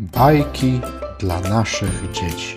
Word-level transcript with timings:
Bajki 0.00 0.80
dla 1.18 1.40
naszych 1.40 2.10
dzieci. 2.12 2.56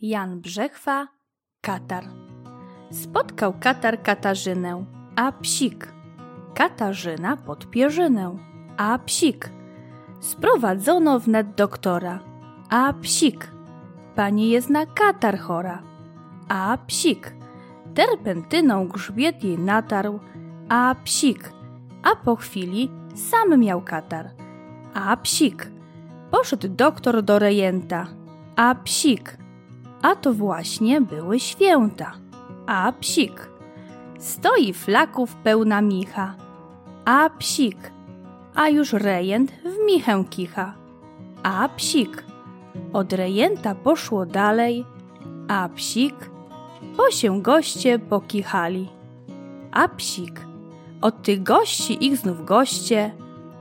Jan 0.00 0.40
Brzechwa, 0.40 1.08
Katar. 1.60 2.04
Spotkał 2.90 3.54
Katar 3.60 4.02
Katarzynę, 4.02 4.84
a 5.16 5.32
psik. 5.32 5.92
Katarzyna 6.54 7.36
pod 7.36 7.70
pierzynę, 7.70 8.36
a 8.76 8.98
psik. 8.98 9.50
Sprowadzono 10.20 11.20
wnet 11.20 11.54
doktora, 11.54 12.20
a 12.70 12.92
psik. 12.92 13.51
Pani 14.16 14.50
jest 14.50 14.70
na 14.70 14.86
katar 14.86 15.38
chora, 15.38 15.82
a 16.48 16.78
psik. 16.86 17.34
Terpentyną 17.94 18.88
grzbiet 18.88 19.44
jej 19.44 19.58
natarł, 19.58 20.20
a 20.68 20.94
psik. 21.04 21.52
A 22.02 22.16
po 22.16 22.36
chwili 22.36 22.90
sam 23.14 23.60
miał 23.60 23.80
katar, 23.80 24.30
a 24.94 25.16
psik. 25.16 25.70
Poszedł 26.30 26.68
doktor 26.68 27.22
do 27.22 27.38
rejenta, 27.38 28.06
a 28.56 28.74
psik. 28.74 29.36
A 30.02 30.16
to 30.16 30.32
właśnie 30.32 31.00
były 31.00 31.40
święta, 31.40 32.12
a 32.66 32.92
psik. 33.00 33.48
Stoi 34.18 34.72
flaków 34.72 35.36
pełna 35.36 35.80
micha, 35.82 36.34
a 37.04 37.30
psik. 37.38 37.92
A 38.54 38.68
już 38.68 38.92
rejent 38.92 39.52
w 39.52 39.86
michę 39.86 40.24
kicha, 40.30 40.74
a 41.42 41.68
psik. 41.68 42.31
Od 42.92 43.12
rejenta 43.12 43.74
poszło 43.74 44.26
dalej, 44.26 44.84
a 45.48 45.68
psik, 45.68 46.30
po 46.96 47.10
się 47.10 47.42
goście 47.42 47.98
pokichali. 47.98 48.88
A 49.72 49.88
psik, 49.88 50.40
od 51.00 51.22
tych 51.22 51.42
gości 51.42 52.06
ich 52.06 52.16
znów 52.16 52.44
goście, 52.44 53.12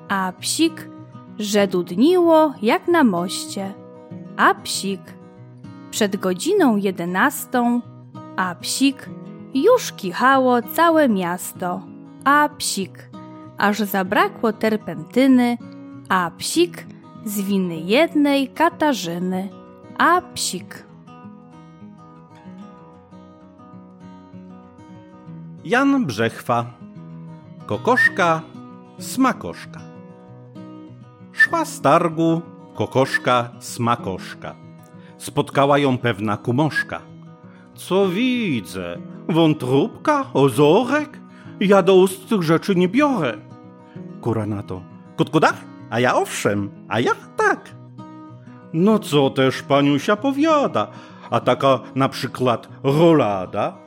a 0.10 0.34
psik, 0.40 0.90
że 1.40 1.68
dudniło 1.68 2.54
jak 2.62 2.88
na 2.88 3.04
moście. 3.04 3.74
A 4.38 4.54
psik, 4.54 5.02
przed 5.92 6.16
godziną 6.16 6.78
jedenastą, 6.78 7.82
a 8.38 8.56
psik, 8.56 9.10
już 9.54 9.92
kichało 9.92 10.62
całe 10.62 11.10
miasto. 11.10 11.82
A 12.24 12.50
psik, 12.58 13.10
aż 13.58 13.80
zabrakło 13.80 14.54
terpentyny, 14.54 15.58
a 16.10 16.32
psik, 16.38 16.86
z 17.26 17.42
winy 17.42 17.76
jednej 17.76 18.48
Katarzyny, 18.48 19.50
a 19.98 20.22
psik. 20.22 20.86
Jan 25.64 26.06
Brzechwa, 26.06 26.66
kokoszka, 27.66 28.42
smakoszka. 29.00 29.80
Szła 31.32 31.66
z 31.66 31.82
targu 31.82 32.42
kokoszka, 32.76 33.50
smakoszka. 33.60 34.56
Spotkała 35.18 35.78
ją 35.78 35.98
pewna 35.98 36.38
kumoszka. 36.38 37.02
Co 37.76 38.10
widzę? 38.10 38.98
Wątróbka, 39.30 40.26
ozorek? 40.34 41.20
Ja 41.60 41.82
do 41.82 41.96
ust 41.96 42.30
tych 42.30 42.44
rzeczy 42.44 42.76
nie 42.76 42.90
biorę. 42.90 43.38
Kura 44.22 44.46
na 44.46 44.64
to. 44.64 44.82
Kutkudach? 45.18 45.71
A 45.92 46.00
ja 46.00 46.16
owszem, 46.16 46.72
a 46.88 47.00
ja 47.00 47.12
tak. 47.36 47.76
No 48.74 49.00
co 49.00 49.30
też 49.30 49.62
paniusia 49.62 50.16
powiada, 50.16 50.88
a 51.30 51.40
taka 51.40 51.80
na 51.96 52.10
przykład 52.10 52.70
rolada? 52.84 53.78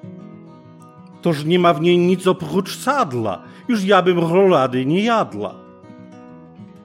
Toż 1.22 1.44
nie 1.44 1.58
ma 1.58 1.74
w 1.74 1.80
niej 1.80 1.98
nic 1.98 2.26
oprócz 2.26 2.76
sadla, 2.76 3.42
już 3.68 3.84
ja 3.84 4.02
bym 4.02 4.18
rolady 4.18 4.86
nie 4.86 5.04
jadła. 5.04 5.54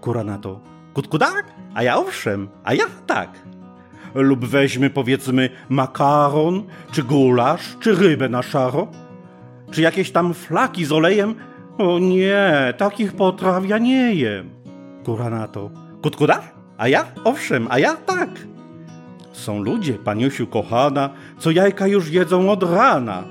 Kura 0.02 0.24
na 0.24 0.38
to, 0.38 0.60
kutkudak? 0.94 1.46
A 1.76 1.84
ja 1.84 1.98
owszem, 1.98 2.48
a 2.64 2.74
ja 2.74 2.86
tak. 3.08 3.30
Lub 4.16 4.46
weźmy 4.46 4.90
powiedzmy 4.90 5.50
makaron, 5.70 6.64
czy 6.92 7.04
gulasz, 7.04 7.78
czy 7.80 7.96
rybę 7.96 8.30
na 8.30 8.42
szaro, 8.42 8.88
czy 9.72 9.82
jakieś 9.82 10.12
tam 10.12 10.34
flaki 10.34 10.86
z 10.86 10.92
olejem. 10.92 11.36
O 11.78 12.00
nie, 12.00 12.74
takich 12.78 13.14
potraw 13.14 13.68
ja 13.68 13.78
nie 13.78 14.14
jem. 14.14 14.59
Kura 15.10 15.30
na 15.30 15.48
to. 15.48 15.74
Kutkuda? 16.06 16.38
A 16.78 16.86
ja? 16.88 17.06
Owszem, 17.26 17.66
a 17.70 17.80
ja 17.82 17.98
tak. 17.98 18.30
Są 19.34 19.58
ludzie, 19.58 19.94
paniusiu 19.94 20.48
kochana, 20.48 21.10
co 21.40 21.52
jajka 21.52 21.88
już 21.88 22.10
jedzą 22.10 22.50
od 22.50 22.64
rana. 22.64 23.24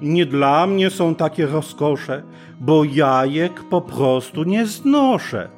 Nie 0.00 0.26
dla 0.26 0.66
mnie 0.66 0.90
są 0.90 1.14
takie 1.14 1.46
rozkosze, 1.46 2.22
bo 2.60 2.84
jajek 2.84 3.68
po 3.68 3.80
prostu 3.80 4.44
nie 4.44 4.66
znoszę. 4.66 5.48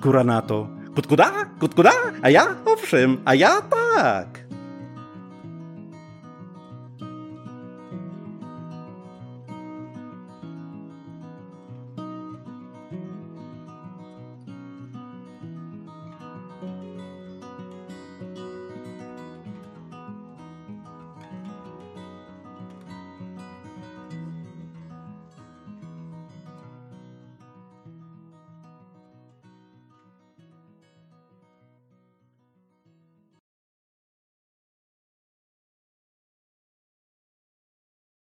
Kura 0.00 0.24
na 0.24 0.42
to. 0.42 0.68
Kutkuda? 0.94 1.32
Kutkuda? 1.60 1.92
A 2.22 2.30
ja? 2.30 2.46
Owszem, 2.64 3.18
a 3.24 3.34
ja 3.34 3.62
tak. 3.62 4.39